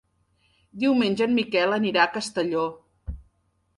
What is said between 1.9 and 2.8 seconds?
irà a Castelló.